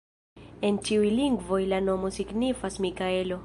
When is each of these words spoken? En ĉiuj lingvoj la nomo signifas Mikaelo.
En 0.69 0.79
ĉiuj 0.87 1.11
lingvoj 1.19 1.61
la 1.75 1.81
nomo 1.91 2.13
signifas 2.19 2.83
Mikaelo. 2.87 3.39